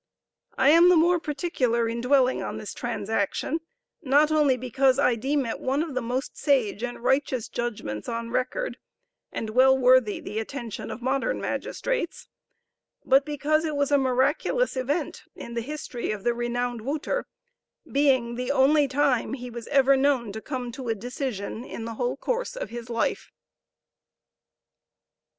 [0.57, 3.59] I am the more particular in dwelling on this transaction,
[4.01, 8.31] not only because I deem it one of the most sage and righteous judgments on
[8.31, 8.79] record,
[9.31, 12.27] and well worthy the attention of modern magistrates,
[13.05, 17.27] but because it was a miraculous event in the history of the renowned Wouter,
[17.91, 21.93] being the only time he was ever known to come to a decision in the
[21.93, 23.29] whole course of his life.